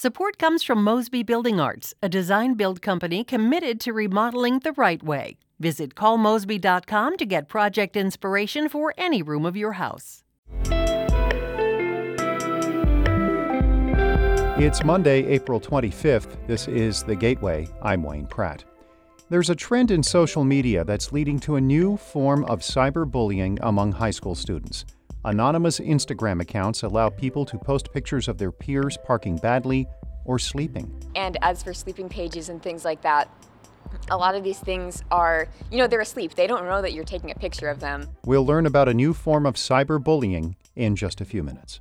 Support 0.00 0.38
comes 0.38 0.62
from 0.62 0.84
Mosby 0.84 1.24
Building 1.24 1.58
Arts, 1.58 1.92
a 2.00 2.08
design 2.08 2.54
build 2.54 2.80
company 2.80 3.24
committed 3.24 3.80
to 3.80 3.92
remodeling 3.92 4.60
the 4.60 4.70
right 4.74 5.02
way. 5.02 5.38
Visit 5.58 5.96
callmosby.com 5.96 7.16
to 7.16 7.26
get 7.26 7.48
project 7.48 7.96
inspiration 7.96 8.68
for 8.68 8.94
any 8.96 9.22
room 9.22 9.44
of 9.44 9.56
your 9.56 9.72
house. 9.72 10.22
It's 14.60 14.84
Monday, 14.84 15.26
April 15.26 15.60
25th. 15.60 16.46
This 16.46 16.68
is 16.68 17.02
The 17.02 17.16
Gateway. 17.16 17.66
I'm 17.82 18.04
Wayne 18.04 18.28
Pratt. 18.28 18.62
There's 19.30 19.50
a 19.50 19.56
trend 19.56 19.90
in 19.90 20.04
social 20.04 20.44
media 20.44 20.84
that's 20.84 21.10
leading 21.10 21.40
to 21.40 21.56
a 21.56 21.60
new 21.60 21.96
form 21.96 22.44
of 22.44 22.60
cyberbullying 22.60 23.58
among 23.62 23.90
high 23.90 24.12
school 24.12 24.36
students. 24.36 24.84
Anonymous 25.24 25.80
Instagram 25.80 26.40
accounts 26.40 26.84
allow 26.84 27.08
people 27.08 27.44
to 27.44 27.58
post 27.58 27.92
pictures 27.92 28.28
of 28.28 28.38
their 28.38 28.52
peers 28.52 28.96
parking 29.04 29.36
badly 29.36 29.86
or 30.24 30.38
sleeping. 30.38 30.90
And 31.16 31.36
as 31.42 31.62
for 31.62 31.74
sleeping 31.74 32.08
pages 32.08 32.48
and 32.48 32.62
things 32.62 32.84
like 32.84 33.02
that, 33.02 33.28
a 34.10 34.16
lot 34.16 34.34
of 34.34 34.44
these 34.44 34.58
things 34.58 35.02
are, 35.10 35.48
you 35.72 35.78
know, 35.78 35.86
they're 35.86 36.00
asleep. 36.00 36.34
They 36.34 36.46
don't 36.46 36.64
know 36.66 36.82
that 36.82 36.92
you're 36.92 37.04
taking 37.04 37.30
a 37.30 37.34
picture 37.34 37.68
of 37.68 37.80
them. 37.80 38.08
We'll 38.24 38.46
learn 38.46 38.66
about 38.66 38.88
a 38.88 38.94
new 38.94 39.12
form 39.12 39.44
of 39.44 39.54
cyberbullying 39.56 40.54
in 40.76 40.94
just 40.94 41.20
a 41.20 41.24
few 41.24 41.42
minutes. 41.42 41.80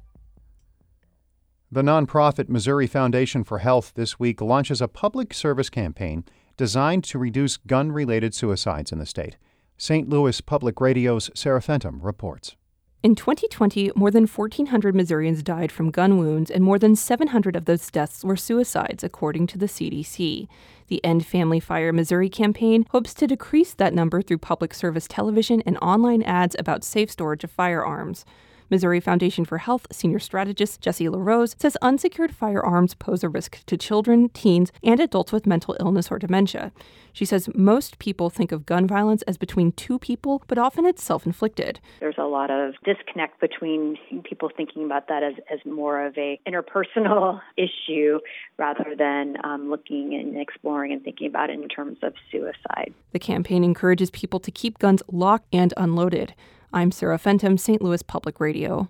The 1.72 1.82
nonprofit 1.82 2.48
Missouri 2.50 2.88
Foundation 2.88 3.44
for 3.44 3.60
Health 3.60 3.92
this 3.96 4.18
week 4.18 4.42
launches 4.42 4.82
a 4.82 4.88
public 4.88 5.34
service 5.34 5.70
campaign 5.70 6.24
designed 6.56 7.04
to 7.04 7.20
reduce 7.20 7.58
gun 7.58 7.92
related 7.92 8.34
suicides 8.34 8.92
in 8.92 9.00
the 9.00 9.06
state. 9.06 9.38
St. 9.78 10.10
Louis 10.10 10.42
Public 10.42 10.82
Radio's 10.82 11.30
Sarah 11.36 11.62
reports. 12.02 12.56
In 13.04 13.14
2020, 13.14 13.92
more 13.96 14.10
than 14.10 14.26
1,400 14.26 14.96
Missourians 14.96 15.44
died 15.44 15.72
from 15.72 15.92
gun 15.92 16.18
wounds, 16.18 16.50
and 16.50 16.64
more 16.64 16.80
than 16.80 16.96
700 16.96 17.56
of 17.56 17.66
those 17.66 17.92
deaths 17.92 18.24
were 18.24 18.36
suicides, 18.36 19.04
according 19.04 19.46
to 19.48 19.58
the 19.60 19.68
CDC. 19.68 20.48
The 20.88 21.06
End 21.06 21.24
Family 21.24 21.60
Fire 21.60 21.94
Missouri 21.94 22.28
campaign 22.28 22.88
hopes 22.90 23.14
to 23.16 23.28
decrease 23.28 23.76
that 23.76 23.94
number 23.94 24.24
through 24.24 24.40
public 24.40 24.74
service 24.74 25.08
television 25.08 25.62
and 25.64 25.78
online 25.78 26.24
ads 26.24 26.56
about 26.58 26.84
safe 26.84 27.12
storage 27.12 27.44
of 27.44 27.52
firearms. 27.52 28.26
Missouri 28.70 29.00
Foundation 29.00 29.46
for 29.46 29.60
Health 29.60 29.88
senior 29.92 30.20
strategist 30.20 30.82
Jesse 30.82 31.10
LaRose 31.10 31.56
says 31.58 31.78
unsecured 31.82 32.36
firearms 32.36 32.94
pose 32.94 33.24
a 33.24 33.30
risk 33.30 33.66
to 33.66 33.78
children, 33.78 34.30
teens, 34.30 34.72
and 34.84 35.00
adults 35.00 35.32
with 35.32 35.46
mental 35.46 35.76
illness 35.80 36.12
or 36.12 36.20
dementia. 36.20 36.72
She 37.14 37.26
says 37.26 37.50
most 37.56 37.98
people 37.98 38.30
think 38.30 38.52
of 38.52 38.66
gun 38.66 38.86
violence 38.86 39.24
as 39.24 39.38
between 39.38 39.72
two 39.72 39.98
people, 39.98 40.44
but 40.48 40.58
often 40.58 40.86
it's 40.86 41.04
self 41.04 41.26
inflicted. 41.26 41.80
There's 42.00 42.18
a 42.18 42.26
lot 42.26 42.52
of 42.52 42.76
disconnect 42.84 43.40
between 43.40 43.98
people 44.24 44.52
thinking 44.56 44.86
about 44.86 45.08
that 45.08 45.24
as, 45.24 45.34
as 45.52 45.60
more 45.66 46.06
of 46.06 46.18
a 46.18 46.40
interpersonal 46.48 47.42
issue 47.58 48.20
rather 48.58 48.96
than 48.96 49.38
um, 49.44 49.70
looking 49.70 50.14
and 50.14 50.40
exploring 50.40 50.92
and 50.92 51.04
thinking 51.04 51.28
about 51.28 51.50
it 51.50 51.60
in 51.60 51.68
terms 51.70 51.98
of 52.04 52.14
suicide. 52.32 52.94
The 53.14 53.20
campaign 53.20 53.64
encourages 53.64 54.12
people 54.12 54.40
to 54.42 54.52
keep 54.52 54.78
guns 54.78 55.02
locked 55.12 55.48
and 55.52 55.74
unloaded. 55.78 56.36
I'm 56.78 56.92
Sarah 56.92 57.18
Fentem, 57.18 57.60
St. 57.60 57.82
Louis 57.82 58.04
Public 58.04 58.40
Radio. 58.40 58.88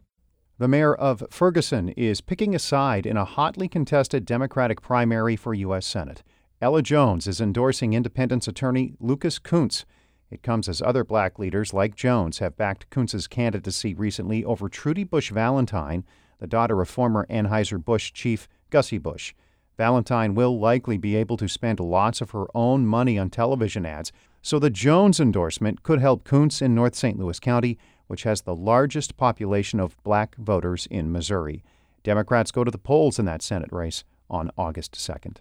The 0.57 0.67
mayor 0.67 0.93
of 0.93 1.23
Ferguson 1.29 1.87
is 1.87 2.19
picking 2.19 2.53
a 2.53 2.59
side 2.59 3.05
in 3.05 3.15
a 3.15 3.23
hotly 3.23 3.69
contested 3.69 4.25
Democratic 4.25 4.81
primary 4.81 5.37
for 5.37 5.53
U.S. 5.53 5.85
Senate. 5.85 6.21
Ella 6.61 6.81
Jones 6.81 7.27
is 7.27 7.39
endorsing 7.39 7.93
independence 7.93 8.45
attorney 8.45 8.95
Lucas 8.99 9.39
Kunce. 9.39 9.85
It 10.29 10.43
comes 10.43 10.67
as 10.67 10.81
other 10.81 11.05
black 11.05 11.39
leaders 11.39 11.73
like 11.73 11.95
Jones 11.95 12.39
have 12.39 12.57
backed 12.57 12.89
Kunce's 12.89 13.25
candidacy 13.25 13.93
recently 13.93 14.43
over 14.43 14.67
Trudy 14.67 15.05
Busch 15.05 15.31
Valentine, 15.31 16.03
the 16.39 16.45
daughter 16.47 16.81
of 16.81 16.89
former 16.89 17.25
Anheuser-Busch 17.29 18.11
chief 18.11 18.49
Gussie 18.69 18.97
Busch. 18.97 19.33
Valentine 19.77 20.35
will 20.35 20.59
likely 20.59 20.97
be 20.97 21.15
able 21.15 21.37
to 21.37 21.47
spend 21.47 21.79
lots 21.79 22.19
of 22.19 22.31
her 22.31 22.47
own 22.53 22.85
money 22.85 23.17
on 23.17 23.29
television 23.29 23.85
ads, 23.85 24.11
so 24.41 24.59
the 24.59 24.69
Jones 24.69 25.19
endorsement 25.19 25.83
could 25.83 25.99
help 25.99 26.23
Kunce 26.23 26.61
in 26.61 26.75
North 26.75 26.95
St. 26.95 27.17
Louis 27.19 27.39
County, 27.39 27.77
which 28.07 28.23
has 28.23 28.41
the 28.41 28.55
largest 28.55 29.17
population 29.17 29.79
of 29.79 30.01
black 30.03 30.35
voters 30.35 30.87
in 30.89 31.11
Missouri. 31.11 31.63
Democrats 32.03 32.51
go 32.51 32.63
to 32.63 32.71
the 32.71 32.77
polls 32.77 33.19
in 33.19 33.25
that 33.25 33.41
Senate 33.41 33.71
race 33.71 34.03
on 34.29 34.51
August 34.57 34.93
2nd. 34.93 35.37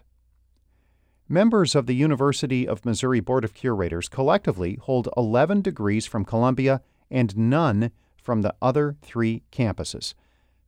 Members 1.29 1.75
of 1.75 1.87
the 1.87 1.95
University 1.95 2.67
of 2.67 2.85
Missouri 2.85 3.19
Board 3.19 3.43
of 3.43 3.53
Curators 3.53 4.07
collectively 4.07 4.77
hold 4.81 5.09
11 5.17 5.61
degrees 5.61 6.05
from 6.05 6.23
Columbia 6.23 6.81
and 7.11 7.37
none 7.37 7.91
from 8.15 8.41
the 8.41 8.55
other 8.61 8.95
three 9.01 9.43
campuses. 9.51 10.13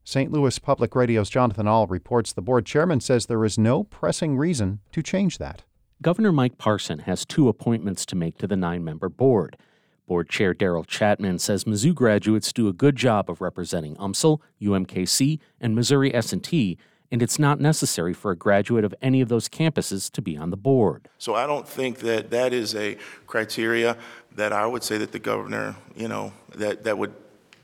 St. 0.04 0.32
Louis 0.32 0.58
Public 0.60 0.96
Radio's 0.96 1.30
Jonathan 1.30 1.68
Ahl 1.68 1.88
reports 1.88 2.34
the 2.34 2.42
board 2.42 2.66
chairman 2.66 3.00
says 3.00 3.26
there 3.26 3.46
is 3.46 3.58
no 3.58 3.84
pressing 3.84 4.38
reason 4.38 4.80
to 4.92 5.04
change 5.04 5.38
that. 5.38 5.64
Governor 6.02 6.32
Mike 6.32 6.58
Parson 6.58 7.00
has 7.00 7.26
two 7.26 7.50
appointments 7.50 8.06
to 8.06 8.16
make 8.16 8.38
to 8.38 8.48
the 8.48 8.56
nine 8.56 8.86
member 8.86 9.10
board. 9.10 9.58
Board 10.08 10.30
Chair 10.30 10.54
Daryl 10.54 10.88
Chapman 10.88 11.40
says 11.40 11.66
Mizzou 11.66 11.94
graduates 11.94 12.54
do 12.54 12.70
a 12.70 12.74
good 12.74 12.96
job 12.96 13.30
of 13.30 13.42
representing 13.42 13.98
UMSL, 13.98 14.40
UMKC, 14.62 15.40
and 15.60 15.76
Missouri 15.76 16.16
S&T, 16.16 16.78
and 17.12 17.22
it's 17.22 17.38
not 17.38 17.60
necessary 17.60 18.14
for 18.14 18.32
a 18.32 18.36
graduate 18.38 18.86
of 18.86 18.96
any 19.02 19.20
of 19.20 19.28
those 19.28 19.50
campuses 19.50 20.10
to 20.12 20.22
be 20.22 20.38
on 20.38 20.52
the 20.52 20.58
board. 20.58 21.10
So 21.18 21.36
I 21.36 21.46
don't 21.46 21.68
think 21.68 22.00
that 22.00 22.30
that 22.30 22.54
is 22.54 22.76
a 22.76 22.96
criteria 23.28 23.98
that 24.36 24.54
I 24.54 24.66
would 24.66 24.84
say 24.84 24.98
that 25.00 25.12
the 25.12 25.20
governor, 25.20 25.76
you 25.98 26.08
know, 26.08 26.32
that, 26.56 26.86
that 26.86 26.98
would 26.98 27.14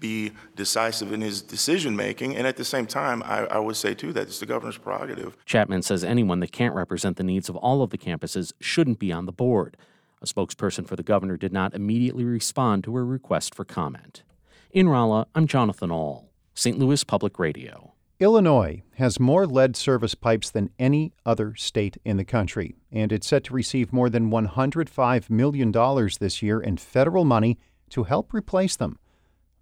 be 0.06 0.32
decisive 0.56 1.12
in 1.12 1.22
his 1.22 1.42
decision 1.42 1.96
making. 1.96 2.36
And 2.36 2.46
at 2.46 2.58
the 2.58 2.66
same 2.66 2.86
time, 2.86 3.24
I, 3.24 3.46
I, 3.46 3.60
would 3.60 3.76
say 3.76 3.94
too 3.94 4.14
that 4.14 4.24
it's 4.28 4.40
the 4.40 4.46
governor's 4.46 4.78
prerogative. 4.78 5.36
Chapman 5.46 5.82
says 5.82 6.04
anyone 6.04 6.40
that 6.42 6.52
can't 6.52 6.76
represent 6.76 7.18
the 7.18 7.24
needs 7.24 7.50
of 7.50 7.56
all 7.56 7.82
of 7.82 7.90
the 7.90 7.98
campuses 7.98 8.54
shouldn't 8.60 9.00
be 9.00 9.12
on 9.12 9.26
the 9.26 9.32
board. 9.32 9.78
A 10.22 10.26
spokesperson 10.26 10.88
for 10.88 10.96
the 10.96 11.04
governor 11.04 11.38
did 11.38 11.52
not 11.52 11.74
immediately 11.74 12.24
respond 12.24 12.84
to 12.84 12.98
a 12.98 13.04
request 13.04 13.54
for 13.56 13.66
comment. 13.66 14.24
In 14.72 14.88
Rolla, 14.90 15.28
I'm 15.36 15.48
Jonathan 15.48 15.92
Ahl, 15.92 16.30
St. 16.54 16.78
Louis 16.78 17.04
Public 17.04 17.40
Radio. 17.40 17.94
Illinois 18.20 18.82
has 18.96 19.20
more 19.20 19.46
lead 19.46 19.76
service 19.76 20.16
pipes 20.16 20.50
than 20.50 20.70
any 20.80 21.12
other 21.26 21.54
state 21.56 21.98
in 22.06 22.16
the 22.16 22.24
country, 22.24 22.76
and 22.92 23.12
it's 23.12 23.28
set 23.28 23.44
to 23.46 23.54
receive 23.54 23.92
more 23.92 24.10
than 24.10 24.32
$105 24.32 25.30
million 25.30 25.72
this 26.20 26.42
year 26.42 26.62
in 26.62 26.78
federal 26.78 27.26
money 27.26 27.58
to 27.90 28.04
help 28.04 28.34
replace 28.34 28.78
them. 28.78 28.98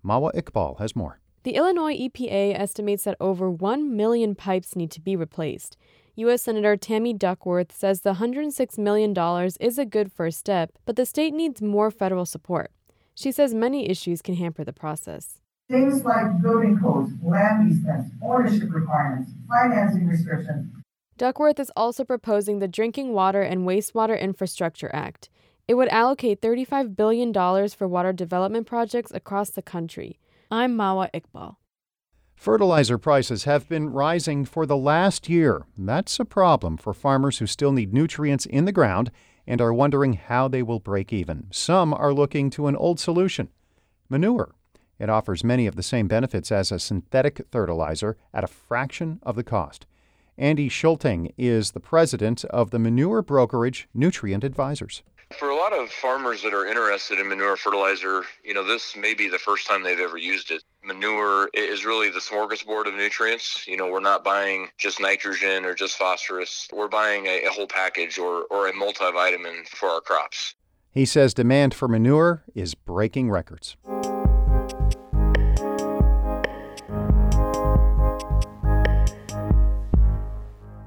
Mawa 0.06 0.34
Iqbal 0.34 0.80
has 0.80 0.96
more. 0.96 1.20
The 1.44 1.56
Illinois 1.56 1.94
EPA 1.94 2.60
estimates 2.60 3.04
that 3.04 3.18
over 3.20 3.50
1 3.50 3.96
million 3.96 4.36
pipes 4.36 4.76
need 4.76 4.92
to 4.92 5.02
be 5.02 5.16
replaced. 5.16 5.78
U.S. 6.16 6.44
Senator 6.44 6.78
Tammy 6.78 7.14
Duckworth 7.14 7.72
says 7.72 8.02
the 8.02 8.16
$106 8.16 8.78
million 8.78 9.14
is 9.60 9.78
a 9.78 9.86
good 9.86 10.12
first 10.12 10.38
step, 10.38 10.72
but 10.86 10.96
the 10.96 11.06
state 11.06 11.34
needs 11.34 11.62
more 11.62 11.90
federal 11.90 12.26
support. 12.26 12.72
She 13.16 13.32
says 13.32 13.54
many 13.54 13.90
issues 13.90 14.22
can 14.22 14.36
hamper 14.36 14.64
the 14.64 14.74
process. 14.74 15.40
Things 15.70 16.04
like 16.04 16.42
building 16.42 16.80
codes, 16.80 17.12
land 17.24 17.72
easements, 17.72 18.12
ownership 18.22 18.70
requirements, 18.72 19.32
financing 19.48 20.08
restrictions. 20.08 20.72
Duckworth 21.18 21.60
is 21.60 21.72
also 21.76 22.04
proposing 22.04 22.60
the 22.60 22.68
Drinking 22.68 23.14
Water 23.14 23.42
and 23.42 23.62
Wastewater 23.68 24.20
Infrastructure 24.20 24.90
Act. 24.94 25.30
It 25.66 25.76
would 25.76 25.88
allocate 25.88 26.42
$35 26.42 26.96
billion 26.96 27.34
for 27.70 27.88
water 27.88 28.12
development 28.12 28.68
projects 28.68 29.12
across 29.14 29.50
the 29.50 29.62
country. 29.62 30.20
I'm 30.52 30.76
Mawa 30.76 31.10
Iqbal. 31.14 31.56
Fertilizer 32.36 32.98
prices 32.98 33.46
have 33.46 33.70
been 33.70 33.90
rising 33.90 34.44
for 34.44 34.66
the 34.66 34.76
last 34.76 35.30
year. 35.30 35.66
That's 35.78 36.20
a 36.20 36.26
problem 36.26 36.76
for 36.76 36.94
farmers 36.94 37.38
who 37.38 37.48
still 37.48 37.72
need 37.72 37.94
nutrients 37.94 38.46
in 38.46 38.66
the 38.66 38.74
ground 38.74 39.10
and 39.48 39.62
are 39.62 39.74
wondering 39.74 40.14
how 40.14 40.50
they 40.50 40.62
will 40.62 40.80
break 40.80 41.14
even. 41.14 41.48
Some 41.52 41.94
are 41.94 42.14
looking 42.14 42.50
to 42.52 42.68
an 42.68 42.76
old 42.76 43.00
solution 43.00 43.48
manure. 44.10 44.56
It 45.00 45.10
offers 45.10 45.46
many 45.46 45.66
of 45.66 45.78
the 45.78 45.84
same 45.84 46.10
benefits 46.10 46.52
as 46.52 46.74
a 46.74 46.80
synthetic 46.80 47.46
fertilizer 47.50 48.18
at 48.34 48.44
a 48.44 48.48
fraction 48.48 49.20
of 49.24 49.38
the 49.38 49.44
cost. 49.44 49.86
Andy 50.38 50.68
Schulting 50.68 51.32
is 51.38 51.72
the 51.72 51.80
president 51.80 52.44
of 52.46 52.72
the 52.72 52.80
manure 52.80 53.22
brokerage 53.22 53.88
Nutrient 53.94 54.44
Advisors. 54.44 55.04
For 55.40 55.50
a 55.50 55.56
lot 55.56 55.74
of 55.74 55.90
farmers 55.90 56.42
that 56.44 56.54
are 56.54 56.66
interested 56.66 57.20
in 57.20 57.28
manure 57.28 57.58
fertilizer, 57.58 58.24
you 58.44 58.54
know, 58.54 58.64
this 58.64 58.96
may 58.96 59.14
be 59.14 59.30
the 59.30 59.40
first 59.40 59.68
time 59.68 59.84
they've 59.84 60.00
ever 60.00 60.18
used 60.18 60.52
it. 60.52 60.64
Manure 60.84 61.50
is 61.54 61.86
really 61.86 62.10
the 62.10 62.20
smorgasbord 62.20 62.88
of 62.88 62.94
nutrients. 62.94 63.68
You 63.68 63.78
know, 63.78 63.88
we're 63.88 64.00
not 64.00 64.24
buying 64.24 64.70
just 64.78 65.00
nitrogen 65.00 65.66
or 65.66 65.74
just 65.74 65.98
phosphorus. 65.98 66.68
We're 66.72 66.88
buying 66.88 67.26
a, 67.26 67.46
a 67.46 67.50
whole 67.50 67.68
package 67.68 68.18
or, 68.18 68.44
or 68.52 68.68
a 68.68 68.74
multivitamin 68.74 69.68
for 69.68 69.90
our 69.90 70.02
crops. 70.02 70.56
He 70.92 71.06
says 71.06 71.34
demand 71.34 71.74
for 71.74 71.88
manure 71.88 72.44
is 72.54 72.76
breaking 72.76 73.32
records. 73.32 73.76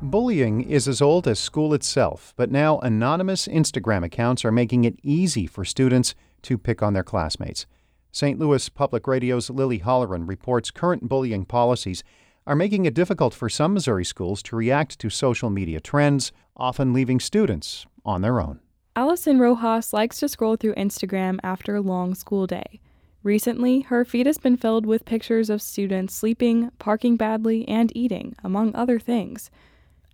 Bullying 0.06 0.60
is 0.62 0.86
as 0.86 1.02
old 1.02 1.26
as 1.26 1.40
school 1.40 1.74
itself, 1.74 2.32
but 2.36 2.48
now 2.48 2.78
anonymous 2.78 3.48
Instagram 3.48 4.04
accounts 4.04 4.44
are 4.44 4.52
making 4.52 4.84
it 4.84 5.00
easy 5.02 5.48
for 5.48 5.64
students 5.64 6.14
to 6.42 6.56
pick 6.56 6.80
on 6.80 6.92
their 6.92 7.02
classmates. 7.02 7.66
St. 8.12 8.38
Louis 8.38 8.68
Public 8.68 9.08
Radio's 9.08 9.50
Lily 9.50 9.78
Halloran 9.78 10.24
reports 10.24 10.70
current 10.70 11.08
bullying 11.08 11.44
policies 11.44 12.04
are 12.46 12.54
making 12.54 12.86
it 12.86 12.94
difficult 12.94 13.34
for 13.34 13.48
some 13.48 13.74
Missouri 13.74 14.04
schools 14.04 14.44
to 14.44 14.54
react 14.54 14.96
to 15.00 15.10
social 15.10 15.50
media 15.50 15.80
trends, 15.80 16.30
often 16.56 16.92
leaving 16.92 17.18
students 17.18 17.84
on 18.04 18.22
their 18.22 18.40
own. 18.40 18.60
Allison 18.94 19.40
Rojas 19.40 19.92
likes 19.92 20.20
to 20.20 20.28
scroll 20.28 20.54
through 20.54 20.74
Instagram 20.74 21.40
after 21.42 21.74
a 21.74 21.80
long 21.80 22.14
school 22.14 22.46
day. 22.46 22.80
Recently, 23.24 23.80
her 23.80 24.04
feed 24.04 24.26
has 24.26 24.38
been 24.38 24.56
filled 24.56 24.86
with 24.86 25.04
pictures 25.04 25.50
of 25.50 25.60
students 25.60 26.14
sleeping, 26.14 26.70
parking 26.78 27.16
badly, 27.16 27.66
and 27.66 27.90
eating, 27.96 28.36
among 28.44 28.72
other 28.76 29.00
things. 29.00 29.50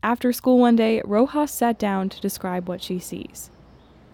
After 0.03 0.33
school 0.33 0.59
one 0.59 0.75
day, 0.75 1.01
Rojas 1.05 1.53
sat 1.53 1.79
down 1.79 2.09
to 2.09 2.21
describe 2.21 2.69
what 2.69 2.83
she 2.83 2.99
sees. 2.99 3.51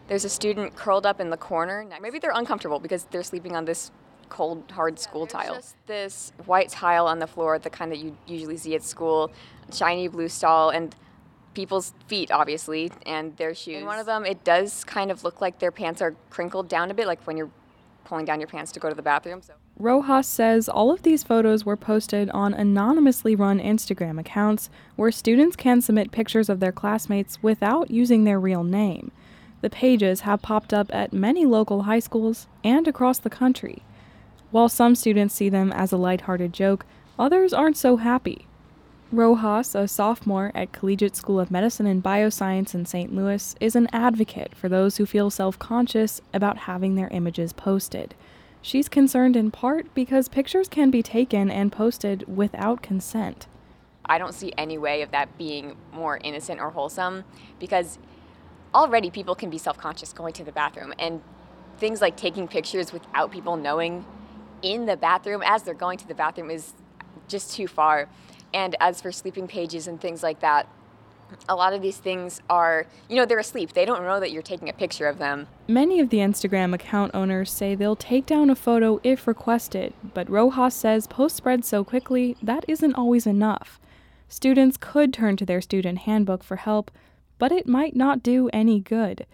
There's 0.08 0.24
a 0.24 0.28
student 0.28 0.76
curled 0.76 1.06
up 1.06 1.18
in 1.18 1.30
the 1.30 1.36
corner. 1.36 1.86
Maybe 2.00 2.18
they're 2.18 2.32
uncomfortable 2.34 2.78
because 2.78 3.04
they're 3.04 3.22
sleeping 3.22 3.56
on 3.56 3.64
this 3.64 3.90
cold, 4.28 4.70
hard 4.70 4.98
school 4.98 5.26
tile. 5.26 5.54
Just 5.54 5.76
this 5.86 6.32
white 6.44 6.68
tile 6.68 7.06
on 7.06 7.18
the 7.18 7.26
floor, 7.26 7.58
the 7.58 7.70
kind 7.70 7.90
that 7.90 7.98
you 7.98 8.16
usually 8.26 8.58
see 8.58 8.74
at 8.74 8.82
school, 8.82 9.30
shiny 9.72 10.08
blue 10.08 10.28
stall, 10.28 10.68
and 10.70 10.94
people's 11.54 11.94
feet, 12.06 12.30
obviously, 12.30 12.92
and 13.06 13.34
their 13.38 13.54
shoes. 13.54 13.78
In 13.78 13.86
one 13.86 13.98
of 13.98 14.06
them, 14.06 14.26
it 14.26 14.44
does 14.44 14.84
kind 14.84 15.10
of 15.10 15.24
look 15.24 15.40
like 15.40 15.58
their 15.58 15.72
pants 15.72 16.02
are 16.02 16.14
crinkled 16.28 16.68
down 16.68 16.90
a 16.90 16.94
bit, 16.94 17.06
like 17.06 17.26
when 17.26 17.38
you're 17.38 17.50
pulling 18.08 18.24
down 18.24 18.40
your 18.40 18.48
pants 18.48 18.72
to 18.72 18.80
go 18.80 18.88
to 18.88 18.94
the 18.94 19.02
bathroom. 19.02 19.42
So. 19.42 19.52
Rojas 19.78 20.26
says 20.26 20.68
all 20.68 20.90
of 20.90 21.02
these 21.02 21.22
photos 21.22 21.64
were 21.64 21.76
posted 21.76 22.30
on 22.30 22.54
anonymously 22.54 23.36
run 23.36 23.60
Instagram 23.60 24.18
accounts 24.18 24.70
where 24.96 25.12
students 25.12 25.54
can 25.54 25.80
submit 25.82 26.10
pictures 26.10 26.48
of 26.48 26.58
their 26.58 26.72
classmates 26.72 27.42
without 27.42 27.90
using 27.90 28.24
their 28.24 28.40
real 28.40 28.64
name. 28.64 29.12
The 29.60 29.70
pages 29.70 30.20
have 30.20 30.42
popped 30.42 30.72
up 30.72 30.92
at 30.92 31.12
many 31.12 31.44
local 31.44 31.82
high 31.82 31.98
schools 31.98 32.46
and 32.64 32.88
across 32.88 33.18
the 33.18 33.30
country. 33.30 33.82
While 34.50 34.68
some 34.68 34.94
students 34.94 35.34
see 35.34 35.50
them 35.50 35.70
as 35.72 35.92
a 35.92 35.96
lighthearted 35.96 36.52
joke, 36.52 36.86
others 37.18 37.52
aren't 37.52 37.76
so 37.76 37.98
happy. 37.98 38.47
Rojas, 39.10 39.74
a 39.74 39.88
sophomore 39.88 40.52
at 40.54 40.72
Collegiate 40.72 41.16
School 41.16 41.40
of 41.40 41.50
Medicine 41.50 41.86
and 41.86 42.02
Bioscience 42.02 42.74
in 42.74 42.84
St. 42.84 43.14
Louis, 43.14 43.54
is 43.58 43.74
an 43.74 43.88
advocate 43.90 44.54
for 44.54 44.68
those 44.68 44.98
who 44.98 45.06
feel 45.06 45.30
self 45.30 45.58
conscious 45.58 46.20
about 46.34 46.58
having 46.58 46.94
their 46.94 47.08
images 47.08 47.54
posted. 47.54 48.14
She's 48.60 48.88
concerned 48.88 49.34
in 49.34 49.50
part 49.50 49.94
because 49.94 50.28
pictures 50.28 50.68
can 50.68 50.90
be 50.90 51.02
taken 51.02 51.50
and 51.50 51.72
posted 51.72 52.24
without 52.36 52.82
consent. 52.82 53.46
I 54.04 54.18
don't 54.18 54.34
see 54.34 54.52
any 54.58 54.76
way 54.76 55.00
of 55.00 55.10
that 55.12 55.38
being 55.38 55.76
more 55.90 56.18
innocent 56.22 56.60
or 56.60 56.70
wholesome 56.70 57.24
because 57.58 57.98
already 58.74 59.10
people 59.10 59.34
can 59.34 59.48
be 59.48 59.56
self 59.56 59.78
conscious 59.78 60.12
going 60.12 60.34
to 60.34 60.44
the 60.44 60.52
bathroom, 60.52 60.92
and 60.98 61.22
things 61.78 62.02
like 62.02 62.18
taking 62.18 62.46
pictures 62.46 62.92
without 62.92 63.32
people 63.32 63.56
knowing 63.56 64.04
in 64.60 64.84
the 64.84 64.98
bathroom 64.98 65.42
as 65.46 65.62
they're 65.62 65.72
going 65.72 65.96
to 65.96 66.06
the 66.06 66.14
bathroom 66.14 66.50
is 66.50 66.74
just 67.26 67.54
too 67.54 67.66
far. 67.66 68.08
And 68.54 68.76
as 68.80 69.00
for 69.00 69.12
sleeping 69.12 69.46
pages 69.46 69.86
and 69.86 70.00
things 70.00 70.22
like 70.22 70.40
that, 70.40 70.68
a 71.48 71.54
lot 71.54 71.72
of 71.72 71.82
these 71.82 71.98
things 71.98 72.40
are, 72.48 72.86
you 73.08 73.16
know, 73.16 73.26
they're 73.26 73.38
asleep. 73.38 73.72
They 73.74 73.84
don't 73.84 74.02
know 74.02 74.20
that 74.20 74.32
you're 74.32 74.42
taking 74.42 74.68
a 74.68 74.72
picture 74.72 75.06
of 75.06 75.18
them. 75.18 75.46
Many 75.66 76.00
of 76.00 76.10
the 76.10 76.18
Instagram 76.18 76.74
account 76.74 77.14
owners 77.14 77.50
say 77.50 77.74
they'll 77.74 77.96
take 77.96 78.26
down 78.26 78.50
a 78.50 78.54
photo 78.54 79.00
if 79.02 79.26
requested, 79.26 79.92
but 80.14 80.30
Rojas 80.30 80.74
says 80.74 81.06
posts 81.06 81.36
spread 81.36 81.64
so 81.64 81.84
quickly 81.84 82.36
that 82.42 82.64
isn't 82.66 82.94
always 82.94 83.26
enough. 83.26 83.80
Students 84.28 84.76
could 84.78 85.12
turn 85.12 85.36
to 85.36 85.46
their 85.46 85.60
student 85.60 86.00
handbook 86.00 86.42
for 86.42 86.56
help, 86.56 86.90
but 87.38 87.52
it 87.52 87.66
might 87.66 87.96
not 87.96 88.22
do 88.22 88.48
any 88.52 88.80
good. 88.80 89.26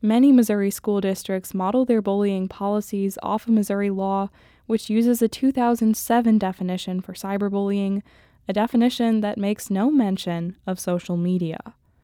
Many 0.00 0.32
Missouri 0.32 0.70
school 0.70 1.00
districts 1.00 1.54
model 1.54 1.84
their 1.84 2.00
bullying 2.00 2.48
policies 2.48 3.18
off 3.22 3.46
of 3.46 3.52
Missouri 3.52 3.90
law, 3.90 4.30
which 4.66 4.88
uses 4.88 5.20
a 5.20 5.28
2007 5.28 6.38
definition 6.38 7.00
for 7.00 7.14
cyberbullying, 7.14 8.02
a 8.48 8.52
definition 8.52 9.20
that 9.20 9.38
makes 9.38 9.70
no 9.70 9.90
mention 9.90 10.56
of 10.66 10.80
social 10.80 11.16
media. 11.16 11.58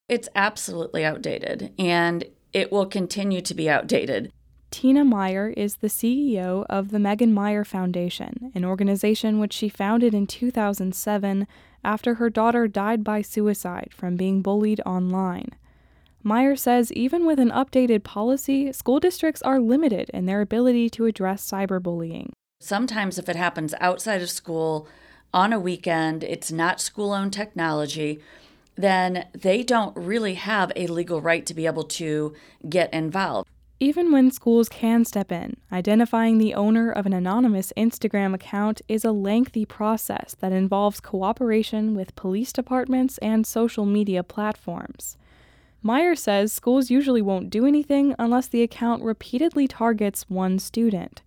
It's 0.08 0.28
absolutely 0.34 1.04
outdated, 1.04 1.72
and 1.78 2.24
it 2.52 2.70
will 2.70 2.86
continue 2.86 3.40
to 3.40 3.54
be 3.54 3.70
outdated. 3.70 4.30
Tina 4.70 5.04
Meier 5.04 5.54
is 5.56 5.76
the 5.76 5.88
CEO 5.88 6.66
of 6.68 6.90
the 6.90 6.98
Megan 6.98 7.32
Meier 7.32 7.64
Foundation, 7.64 8.50
an 8.54 8.64
organization 8.64 9.38
which 9.38 9.52
she 9.52 9.68
founded 9.68 10.14
in 10.14 10.26
2007 10.26 11.46
after 11.82 12.14
her 12.14 12.28
daughter 12.28 12.66
died 12.66 13.04
by 13.04 13.22
suicide 13.22 13.90
from 13.94 14.16
being 14.16 14.42
bullied 14.42 14.80
online. 14.84 15.50
Meier 16.24 16.56
says 16.56 16.90
even 16.92 17.24
with 17.24 17.38
an 17.38 17.50
updated 17.50 18.02
policy, 18.02 18.72
school 18.72 18.98
districts 18.98 19.42
are 19.42 19.60
limited 19.60 20.10
in 20.10 20.26
their 20.26 20.40
ability 20.40 20.90
to 20.90 21.06
address 21.06 21.48
cyberbullying. 21.48 22.30
Sometimes, 22.60 23.18
if 23.18 23.28
it 23.28 23.36
happens 23.36 23.74
outside 23.78 24.22
of 24.22 24.30
school 24.30 24.88
on 25.34 25.52
a 25.52 25.58
weekend, 25.60 26.22
it's 26.22 26.52
not 26.52 26.80
school 26.80 27.12
owned 27.12 27.32
technology, 27.32 28.20
then 28.76 29.26
they 29.34 29.62
don't 29.62 29.94
really 29.96 30.34
have 30.34 30.72
a 30.76 30.86
legal 30.86 31.20
right 31.20 31.44
to 31.44 31.52
be 31.52 31.66
able 31.66 31.84
to 31.84 32.34
get 32.68 32.92
involved. 32.94 33.50
Even 33.80 34.12
when 34.12 34.30
schools 34.30 34.68
can 34.68 35.04
step 35.04 35.32
in, 35.32 35.56
identifying 35.72 36.38
the 36.38 36.54
owner 36.54 36.90
of 36.90 37.04
an 37.04 37.12
anonymous 37.12 37.72
Instagram 37.76 38.32
account 38.32 38.80
is 38.88 39.04
a 39.04 39.12
lengthy 39.12 39.66
process 39.66 40.36
that 40.38 40.52
involves 40.52 41.00
cooperation 41.00 41.94
with 41.94 42.14
police 42.14 42.52
departments 42.52 43.18
and 43.18 43.44
social 43.44 43.84
media 43.84 44.22
platforms. 44.22 45.16
Meier 45.82 46.14
says 46.14 46.52
schools 46.52 46.90
usually 46.90 47.20
won't 47.20 47.50
do 47.50 47.66
anything 47.66 48.14
unless 48.18 48.46
the 48.46 48.62
account 48.62 49.02
repeatedly 49.02 49.68
targets 49.68 50.30
one 50.30 50.58
student. 50.58 51.20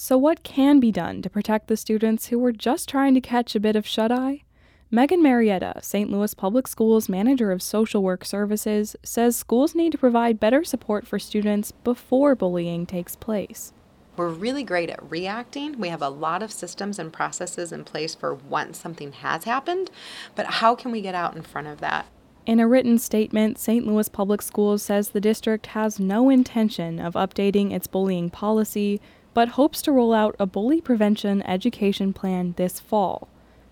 So, 0.00 0.16
what 0.16 0.44
can 0.44 0.78
be 0.78 0.92
done 0.92 1.22
to 1.22 1.28
protect 1.28 1.66
the 1.66 1.76
students 1.76 2.28
who 2.28 2.38
were 2.38 2.52
just 2.52 2.88
trying 2.88 3.14
to 3.14 3.20
catch 3.20 3.56
a 3.56 3.60
bit 3.60 3.74
of 3.74 3.84
shut 3.84 4.12
eye? 4.12 4.44
Megan 4.92 5.20
Marietta, 5.20 5.80
St. 5.82 6.08
Louis 6.08 6.32
Public 6.34 6.68
Schools 6.68 7.08
Manager 7.08 7.50
of 7.50 7.60
Social 7.60 8.00
Work 8.00 8.24
Services, 8.24 8.94
says 9.02 9.34
schools 9.34 9.74
need 9.74 9.90
to 9.90 9.98
provide 9.98 10.38
better 10.38 10.62
support 10.62 11.04
for 11.04 11.18
students 11.18 11.72
before 11.72 12.36
bullying 12.36 12.86
takes 12.86 13.16
place. 13.16 13.72
We're 14.16 14.28
really 14.28 14.62
great 14.62 14.88
at 14.88 15.10
reacting. 15.10 15.80
We 15.80 15.88
have 15.88 16.00
a 16.00 16.10
lot 16.10 16.44
of 16.44 16.52
systems 16.52 17.00
and 17.00 17.12
processes 17.12 17.72
in 17.72 17.82
place 17.82 18.14
for 18.14 18.34
once 18.34 18.78
something 18.78 19.10
has 19.10 19.42
happened, 19.42 19.90
but 20.36 20.46
how 20.46 20.76
can 20.76 20.92
we 20.92 21.00
get 21.00 21.16
out 21.16 21.34
in 21.34 21.42
front 21.42 21.66
of 21.66 21.80
that? 21.80 22.06
In 22.46 22.60
a 22.60 22.68
written 22.68 22.98
statement, 23.00 23.58
St. 23.58 23.84
Louis 23.84 24.08
Public 24.08 24.42
Schools 24.42 24.82
says 24.84 25.08
the 25.08 25.20
district 25.20 25.66
has 25.66 25.98
no 25.98 26.30
intention 26.30 27.00
of 27.00 27.14
updating 27.14 27.72
its 27.72 27.88
bullying 27.88 28.30
policy, 28.30 29.00
but 29.38 29.50
hopes 29.50 29.80
to 29.82 29.92
roll 29.92 30.12
out 30.12 30.34
a 30.40 30.46
bully 30.46 30.80
prevention 30.80 31.42
education 31.42 32.12
plan 32.12 32.54
this 32.56 32.80
fall. 32.80 33.28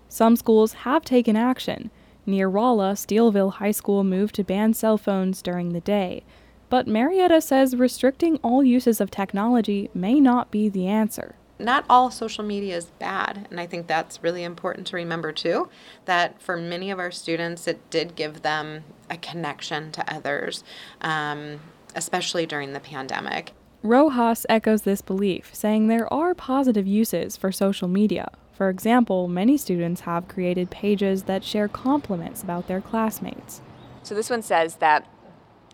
Some 0.07 0.37
schools 0.37 0.71
have 0.71 1.03
taken 1.03 1.35
action. 1.35 1.91
Near 2.25 2.47
Rolla, 2.47 2.93
Steelville 2.93 3.55
High 3.55 3.71
School 3.71 4.05
moved 4.05 4.35
to 4.35 4.45
ban 4.45 4.73
cell 4.73 4.97
phones 4.97 5.41
during 5.41 5.73
the 5.73 5.81
day. 5.81 6.23
But 6.69 6.87
Marietta 6.87 7.41
says 7.41 7.75
restricting 7.75 8.37
all 8.37 8.63
uses 8.63 9.01
of 9.01 9.11
technology 9.11 9.89
may 9.93 10.21
not 10.21 10.51
be 10.51 10.69
the 10.69 10.87
answer. 10.87 11.35
Not 11.59 11.83
all 11.89 12.11
social 12.11 12.45
media 12.45 12.77
is 12.77 12.85
bad, 12.85 13.45
and 13.51 13.59
I 13.59 13.67
think 13.67 13.87
that's 13.87 14.23
really 14.23 14.45
important 14.45 14.87
to 14.87 14.95
remember 14.95 15.33
too. 15.33 15.67
That 16.05 16.41
for 16.41 16.55
many 16.55 16.91
of 16.91 16.97
our 16.97 17.11
students, 17.11 17.67
it 17.67 17.89
did 17.89 18.15
give 18.15 18.41
them 18.41 18.85
a 19.09 19.17
connection 19.17 19.91
to 19.91 20.13
others, 20.13 20.63
um, 21.01 21.59
especially 21.93 22.45
during 22.45 22.71
the 22.71 22.79
pandemic. 22.79 23.51
Rojas 23.87 24.45
echoes 24.49 24.81
this 24.81 25.01
belief, 25.01 25.55
saying 25.55 25.87
there 25.87 26.11
are 26.13 26.35
positive 26.35 26.85
uses 26.85 27.37
for 27.37 27.53
social 27.53 27.87
media. 27.87 28.29
For 28.51 28.67
example, 28.69 29.29
many 29.29 29.57
students 29.57 30.01
have 30.01 30.27
created 30.27 30.69
pages 30.69 31.23
that 31.23 31.45
share 31.45 31.69
compliments 31.69 32.43
about 32.43 32.67
their 32.67 32.81
classmates. 32.81 33.61
So 34.03 34.13
this 34.13 34.29
one 34.29 34.41
says 34.41 34.75
that 34.75 35.07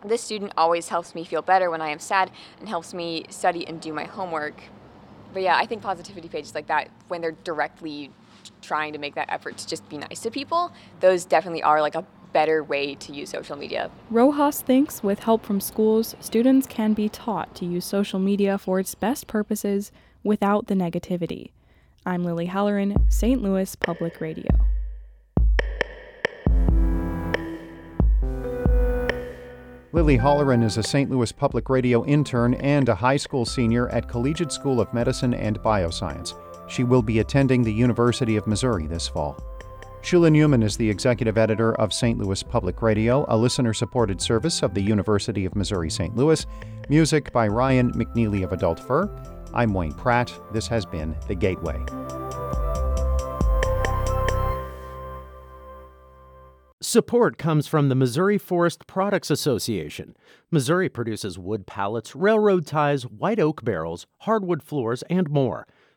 this 0.04 0.22
student 0.22 0.52
always 0.56 0.90
helps 0.90 1.12
me 1.16 1.24
feel 1.24 1.42
better 1.42 1.70
when 1.70 1.80
I 1.80 1.88
am 1.88 1.98
sad 1.98 2.30
and 2.60 2.68
helps 2.68 2.94
me 2.94 3.24
study 3.30 3.66
and 3.66 3.80
do 3.80 3.92
my 3.92 4.04
homework. 4.04 4.62
But 5.32 5.42
yeah, 5.42 5.56
I 5.56 5.66
think 5.66 5.82
positivity 5.82 6.28
pages 6.28 6.54
like 6.54 6.68
that, 6.68 6.90
when 7.08 7.20
they're 7.20 7.32
directly 7.32 8.12
trying 8.62 8.92
to 8.92 8.98
make 9.00 9.16
that 9.16 9.28
effort 9.28 9.56
to 9.56 9.66
just 9.66 9.88
be 9.88 9.98
nice 9.98 10.20
to 10.20 10.30
people, 10.30 10.72
those 11.00 11.24
definitely 11.24 11.64
are 11.64 11.80
like 11.80 11.96
a 11.96 12.06
better 12.34 12.62
way 12.62 12.94
to 12.96 13.14
use 13.14 13.30
social 13.30 13.56
media. 13.56 13.90
Rojas 14.10 14.60
thinks 14.60 15.02
with 15.02 15.20
help 15.20 15.46
from 15.46 15.60
schools, 15.60 16.14
students 16.20 16.66
can 16.66 16.92
be 16.92 17.08
taught 17.08 17.54
to 17.54 17.64
use 17.64 17.86
social 17.86 18.18
media 18.18 18.58
for 18.58 18.78
its 18.78 18.94
best 18.94 19.26
purposes 19.26 19.90
without 20.22 20.66
the 20.66 20.74
negativity. 20.74 21.52
I'm 22.04 22.24
Lily 22.24 22.46
Halloran, 22.46 23.06
St. 23.08 23.40
Louis 23.40 23.74
Public 23.76 24.20
Radio. 24.20 24.50
Lily 29.92 30.16
Halloran 30.16 30.64
is 30.64 30.76
a 30.76 30.82
St. 30.82 31.08
Louis 31.08 31.30
Public 31.30 31.70
Radio 31.70 32.04
intern 32.04 32.54
and 32.54 32.88
a 32.88 32.96
high 32.96 33.16
school 33.16 33.44
senior 33.44 33.88
at 33.90 34.08
Collegiate 34.08 34.50
School 34.50 34.80
of 34.80 34.92
Medicine 34.92 35.34
and 35.34 35.60
Bioscience. 35.60 36.34
She 36.68 36.82
will 36.82 37.02
be 37.02 37.20
attending 37.20 37.62
the 37.62 37.72
University 37.72 38.34
of 38.34 38.48
Missouri 38.48 38.88
this 38.88 39.06
fall. 39.06 39.53
Shula 40.04 40.30
Neuman 40.30 40.62
is 40.62 40.76
the 40.76 40.90
executive 40.90 41.38
editor 41.38 41.74
of 41.76 41.90
St. 41.90 42.18
Louis 42.18 42.42
Public 42.42 42.82
Radio, 42.82 43.24
a 43.30 43.38
listener 43.38 43.72
supported 43.72 44.20
service 44.20 44.62
of 44.62 44.74
the 44.74 44.82
University 44.82 45.46
of 45.46 45.56
Missouri 45.56 45.88
St. 45.88 46.14
Louis. 46.14 46.44
Music 46.90 47.32
by 47.32 47.48
Ryan 47.48 47.90
McNeely 47.94 48.44
of 48.44 48.52
Adult 48.52 48.78
Fur. 48.78 49.08
I'm 49.54 49.72
Wayne 49.72 49.94
Pratt. 49.94 50.30
This 50.52 50.66
has 50.66 50.84
been 50.84 51.16
The 51.26 51.34
Gateway. 51.34 51.82
Support 56.82 57.38
comes 57.38 57.66
from 57.66 57.88
the 57.88 57.94
Missouri 57.94 58.36
Forest 58.36 58.86
Products 58.86 59.30
Association. 59.30 60.14
Missouri 60.50 60.90
produces 60.90 61.38
wood 61.38 61.66
pallets, 61.66 62.14
railroad 62.14 62.66
ties, 62.66 63.04
white 63.04 63.40
oak 63.40 63.64
barrels, 63.64 64.06
hardwood 64.18 64.62
floors, 64.62 65.02
and 65.08 65.30
more. 65.30 65.66